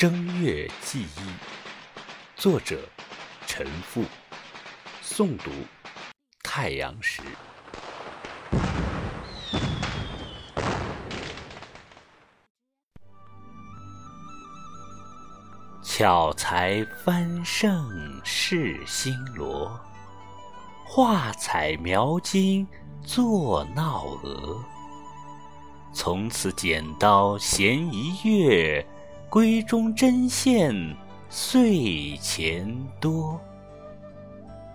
[0.00, 1.20] 正月记忆，
[2.34, 2.88] 作者
[3.46, 4.02] 陈复，
[5.04, 5.50] 诵读
[6.42, 7.20] 太阳石。
[15.82, 19.78] 巧才翻胜是新罗，
[20.86, 22.66] 画彩描金
[23.04, 24.64] 作闹娥。
[25.92, 28.82] 从此剪刀闲一月。
[29.30, 30.74] 闺中针线
[31.28, 33.40] 岁钱多。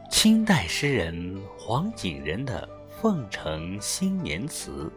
[0.09, 2.65] 清代诗人黄景仁的
[3.01, 4.89] 《凤城新年词》，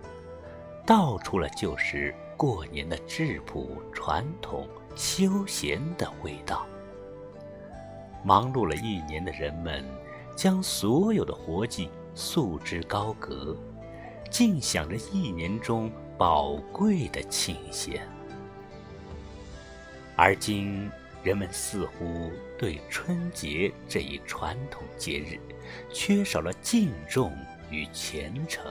[0.86, 6.64] 道出了旧时过年的质朴、传统、休闲的味道。
[8.22, 9.84] 忙碌了一年的人们，
[10.36, 13.56] 将所有的活计束之高阁，
[14.30, 18.08] 尽享着一年中宝贵的清闲。
[20.20, 20.90] 而今，
[21.22, 25.38] 人们似乎对春节这一传统节日
[25.92, 27.32] 缺少了敬重
[27.70, 28.64] 与虔诚，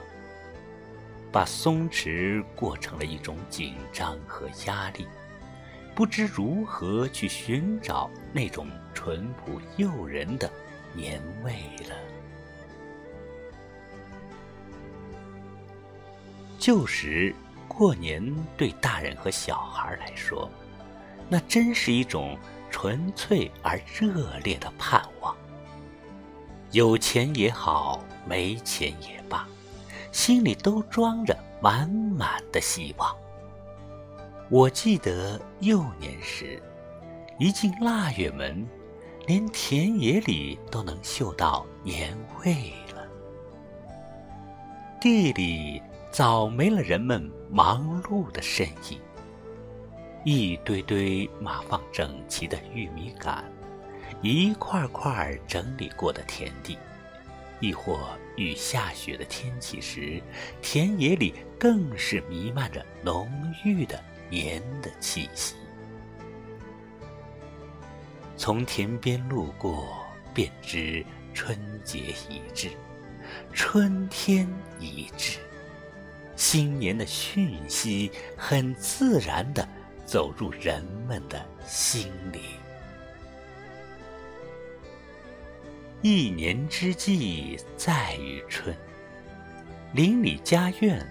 [1.32, 5.08] 把松弛过成了一种紧张和压力，
[5.96, 10.52] 不知如何去寻找那种淳朴诱人的
[10.94, 11.54] 年味
[11.88, 11.96] 了。
[16.60, 17.34] 旧时
[17.70, 20.52] 过年，对大人和小孩来说，
[21.30, 22.38] 那真是一种
[22.70, 25.36] 纯粹而热烈的盼望。
[26.72, 29.48] 有钱也好，没钱也罢，
[30.12, 33.16] 心里都装着满满的希望。
[34.50, 36.62] 我记得幼年时，
[37.40, 38.66] 一进腊月门，
[39.26, 43.08] 连田野里都能嗅到年味了。
[45.00, 49.00] 地里早没了人们忙碌的身影。
[50.24, 53.44] 一堆堆码放整齐的玉米杆，
[54.22, 56.78] 一块块整理过的田地，
[57.62, 60.22] 亦或遇下雪的天气时，
[60.62, 63.32] 田野里更是弥漫着浓
[63.64, 65.56] 郁的年的气息。
[68.36, 72.70] 从田边路过，便知春节已至，
[73.54, 74.48] 春天
[74.80, 75.40] 已至，
[76.36, 79.68] 新年的讯息很自然的。
[80.08, 82.40] 走入人们的心里。
[86.02, 88.74] 一年之计在于春，
[89.94, 91.06] 邻里家院，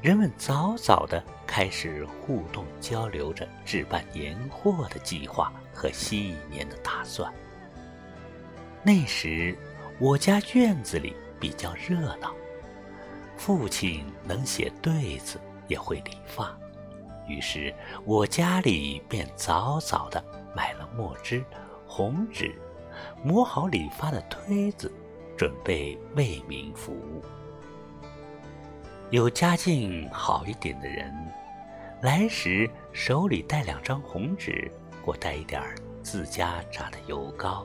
[0.00, 7.30] 人们早早的开始互动交流着置办年货的计划和新一年的打算。
[8.82, 9.54] 那时，
[9.98, 12.34] 我家院子里比较热闹，
[13.36, 16.58] 父亲能写对子，也会理发。
[17.30, 17.72] 于是
[18.04, 21.44] 我家里便早早的买了墨汁、
[21.86, 22.52] 红纸，
[23.22, 24.92] 磨好理发的推子，
[25.38, 27.22] 准备为民服务。
[29.10, 31.14] 有家境好一点的人，
[32.02, 34.68] 来时手里带两张红纸，
[35.04, 35.62] 或带一点
[36.02, 37.64] 自家炸的油糕，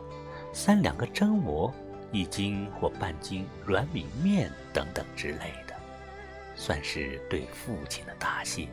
[0.53, 1.73] 三两个蒸馍，
[2.11, 5.73] 一斤或半斤软米面等等之类的，
[6.55, 8.67] 算是对父亲的答谢。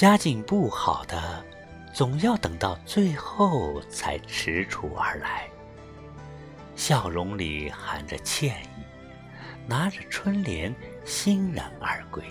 [0.00, 1.44] 家境不好的，
[1.92, 5.46] 总要等到最后才踟蹰而来，
[6.74, 8.82] 笑容里含着歉意，
[9.66, 10.74] 拿着春联
[11.04, 12.24] 欣然而归。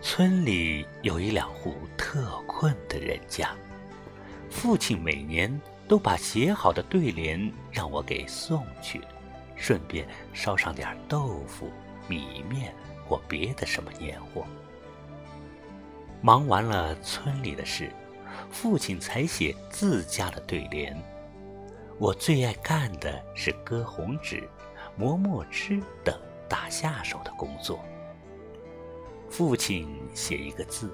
[0.00, 3.50] 村里有一两户特困的人家，
[4.48, 9.00] 父亲每年都把写好的对联让我给送去，
[9.56, 11.68] 顺便捎上点豆腐、
[12.06, 12.72] 米面
[13.08, 14.46] 或别的什么年货。
[16.20, 17.92] 忙完了村里的事，
[18.50, 20.96] 父亲才写自家的对联。
[21.98, 24.48] 我最爱干的是割红纸、
[24.96, 26.18] 磨墨汁等
[26.48, 27.80] 打下手的工作。
[29.30, 30.90] 父亲写一个字，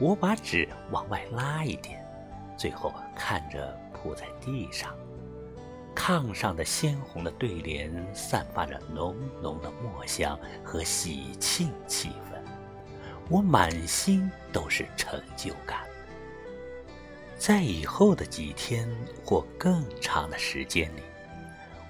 [0.00, 2.04] 我把纸往外拉一点，
[2.56, 4.92] 最后看着铺在地上，
[5.94, 12.37] 炕上的鲜红的对联散发着浓浓的墨香和喜庆气氛。
[13.28, 15.80] 我满心都是成就感，
[17.36, 18.88] 在以后的几天
[19.24, 21.02] 或更长的时间里，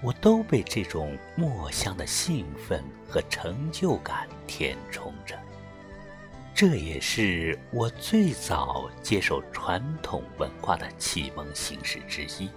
[0.02, 5.38] 我都被这种墨香的兴奋和成就感填充着。
[6.54, 12.50] 这也是我最早接受传统文化的启蒙形式之一，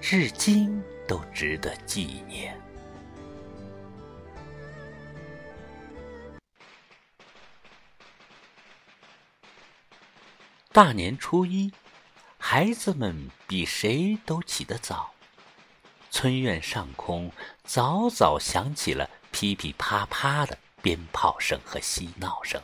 [0.00, 2.58] 至今都值得纪念。
[10.78, 11.72] 大年初一，
[12.38, 15.10] 孩子们比谁都起得早。
[16.08, 17.32] 村院上空
[17.64, 22.62] 早早响起了噼噼啪啪的鞭炮声和嬉闹声。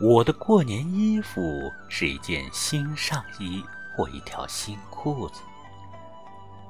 [0.00, 1.40] 我的过年衣服
[1.88, 3.64] 是一件新上衣
[3.96, 5.40] 或一条新裤子。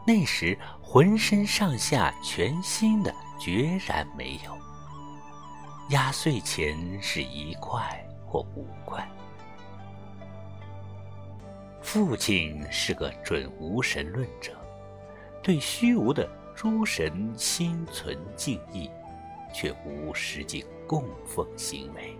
[0.06, 4.67] 那时浑身上下全新的，决然没有。
[5.90, 9.08] 压岁钱是一块或五块。
[11.80, 14.52] 父亲是个准无神论者，
[15.42, 18.90] 对虚无的诸神心存敬意，
[19.54, 22.14] 却无实际供奉行为。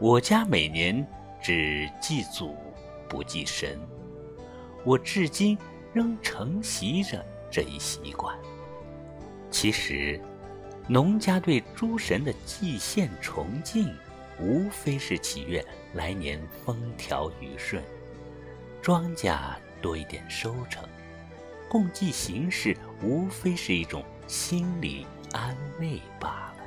[0.00, 1.06] 我家每年
[1.40, 2.56] 只祭祖
[3.08, 3.78] 不祭神，
[4.84, 5.56] 我至今
[5.92, 8.36] 仍承袭着这一习惯。
[9.52, 10.20] 其实，
[10.88, 13.94] 农家对诸神的祭献崇敬。
[14.38, 17.82] 无非是祈愿来年风调雨顺，
[18.82, 19.34] 庄稼
[19.80, 20.86] 多一点收成，
[21.70, 26.64] 共济形式无非是一种心理安慰罢了。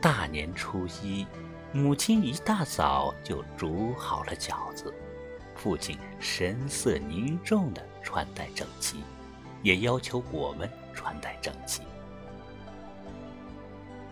[0.00, 1.24] 大年初一，
[1.72, 4.92] 母亲一大早就煮好了饺子，
[5.54, 9.04] 父亲神色凝重的穿戴整齐，
[9.62, 11.82] 也要求我们穿戴整齐。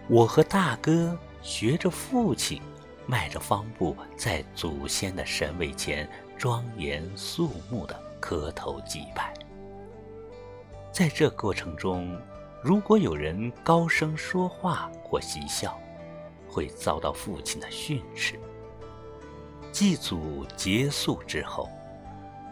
[0.08, 2.62] 我和大哥学着父亲，
[3.06, 6.08] 迈着方步，在祖先的神位前
[6.38, 9.34] 庄严肃穆地磕头祭拜。
[10.92, 12.16] 在这过程中，
[12.62, 15.78] 如果有人高声说话或嬉笑，
[16.48, 18.38] 会遭到父亲的训斥。
[19.72, 21.68] 祭祖结束之后，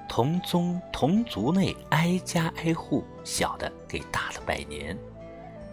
[0.09, 4.97] 同宗同族内挨家挨户，小的给大的拜年。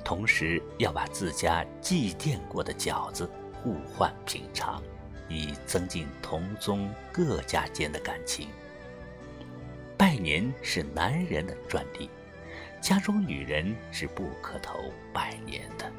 [0.04, 4.82] 同时要把自家祭奠过的饺子互换品尝，
[5.30, 8.48] 以增进同宗各家间的感情。
[9.96, 12.10] 拜年是男人的专利，
[12.82, 15.92] 家中女人是不磕头拜年的。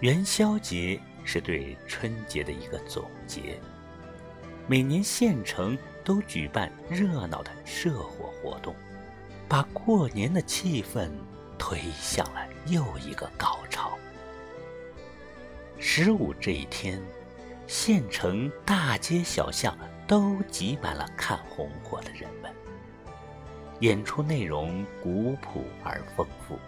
[0.00, 3.60] 元宵节是对春节的一个总结，
[4.66, 8.74] 每年县城都举办热闹的社火活动。
[9.46, 11.10] 把过年的气氛
[11.58, 13.92] 推向了又一个高潮。
[15.78, 17.00] 十五这一天，
[17.66, 19.76] 县城大街小巷
[20.06, 22.50] 都挤满了看红火的人们。
[23.80, 26.58] 演出内容古朴而丰富，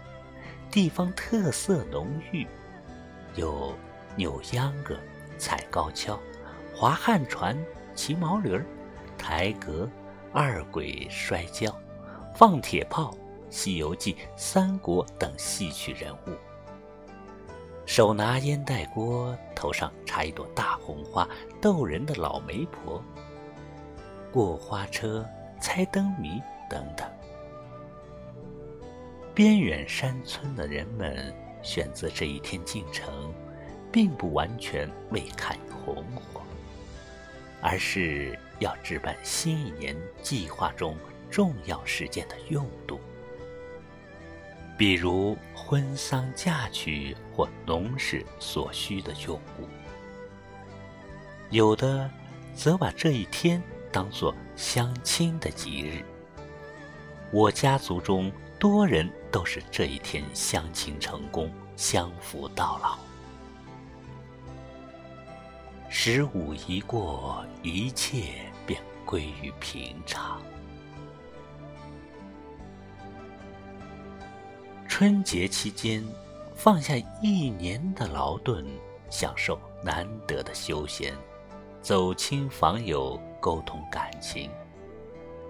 [0.69, 2.45] 地方特色浓郁，
[3.35, 3.75] 有
[4.15, 4.95] 扭秧歌、
[5.37, 6.19] 踩高跷、
[6.75, 7.57] 划旱船、
[7.97, 8.63] 骑毛驴儿、
[9.17, 9.89] 抬阁、
[10.31, 11.75] 二鬼摔跤。
[12.35, 13.09] 放铁炮，
[13.49, 16.37] 《西游记》《三国》等戏曲人物，
[17.87, 21.27] 手拿烟袋锅，头上插一朵大红花，
[21.59, 23.03] 逗人的老媒婆，
[24.31, 25.25] 过花车、
[25.59, 26.39] 猜灯谜
[26.69, 27.09] 等等。
[29.33, 31.33] 边远山村的人们
[31.63, 33.33] 选择这一天进城，
[33.91, 36.41] 并不完全为看红火，
[37.69, 40.95] 而是要置办新一年计划中。
[41.29, 43.01] 重要事件的用度，
[44.77, 49.67] 比如婚丧嫁娶或农事所需的用物。
[51.49, 52.09] 有的
[52.55, 56.01] 则把这一天当作相亲的吉日。
[57.29, 63.06] 我家族中多人都是这一天相亲成功，相扶到老。
[65.89, 68.33] 十五一过，一切
[68.65, 70.41] 便归于平常。
[74.87, 76.03] 春节期间，
[76.55, 78.65] 放下一年的劳顿，
[79.09, 81.13] 享受难得的休闲，
[81.81, 84.51] 走亲访友，沟通感情，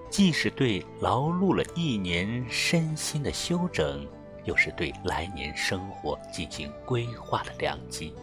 [0.09, 4.07] 既是对劳碌了一年身心的休整，
[4.45, 8.13] 又是对来年生活进行规划的良机，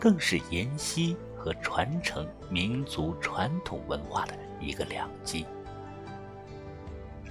[0.00, 1.16] 更是沿袭
[1.48, 5.46] 和传承民族传统文化的一个良机。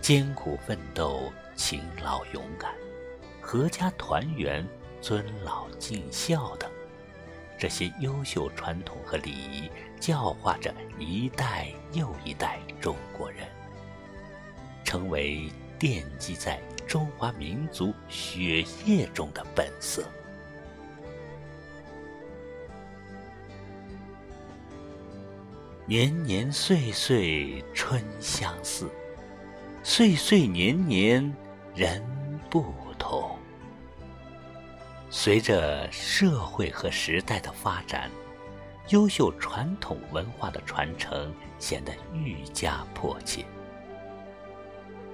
[0.01, 2.73] 艰苦奋斗，勤劳勇敢。
[3.43, 4.67] 阖家团圆、
[5.01, 6.67] 尊老敬孝等，
[7.59, 9.69] 这些优秀传统和礼仪，
[9.99, 13.47] 教化着一代又一代中国人，
[14.83, 15.47] 成为
[15.79, 20.03] 奠基在中华民族血液中的本色。
[25.89, 28.91] 年年岁岁春相似，
[29.83, 31.33] 岁岁年年
[31.73, 32.03] 人
[32.49, 33.39] 不同。
[35.09, 38.11] 随着社会和时代的发展，
[38.89, 43.45] 优秀传统文化的传承显得愈加迫切。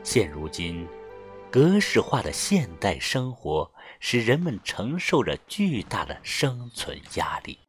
[0.02, 0.88] 现如今，
[1.52, 7.60] 格式化的现代生活使人们承受着巨大的生存压力。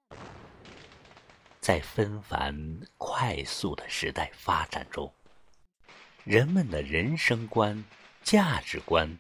[1.65, 5.11] 在纷繁快速的时代发展中，
[6.23, 7.83] 人们的人生观、
[8.23, 9.19] 价值观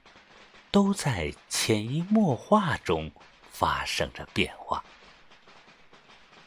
[0.70, 3.10] 都在潜移默化中
[3.50, 4.84] 发生着变化。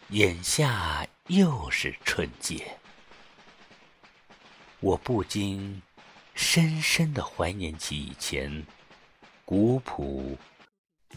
[0.10, 2.78] 眼下又是春节，
[4.80, 5.82] 我不禁。
[6.36, 8.64] 深深的怀念起以前
[9.46, 10.38] 古朴、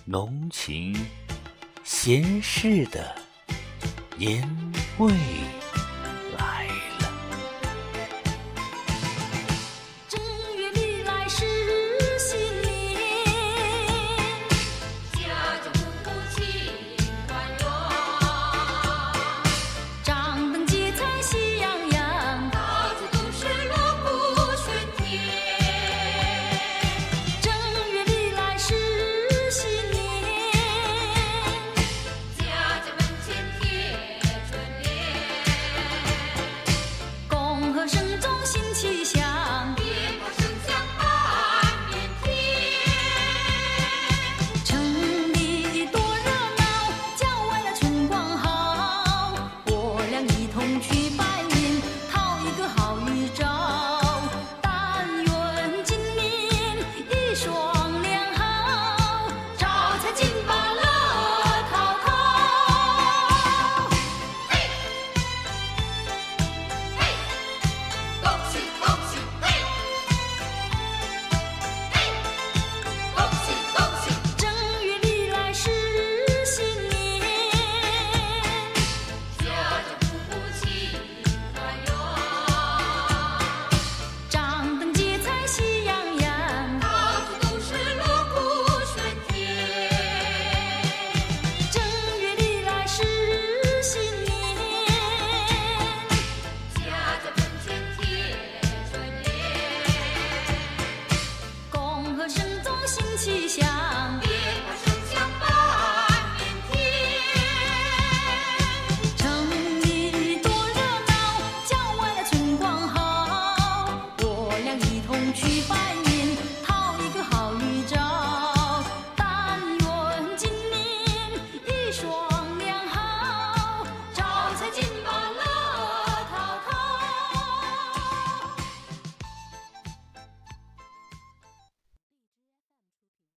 [0.06, 1.06] 浓情、
[1.84, 3.14] 闲适的
[4.20, 4.38] 因
[4.98, 5.10] 为